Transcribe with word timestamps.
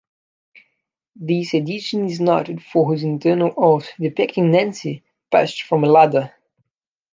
This 1.15 1.53
edition 1.53 2.05
is 2.05 2.19
noted 2.19 2.63
for 2.63 2.91
its 2.95 3.03
internal 3.03 3.53
art 3.55 3.93
depicting 3.99 4.49
Nancy 4.49 5.03
pushed 5.31 5.61
from 5.61 5.83
a 5.83 5.87
ladder. 5.89 6.33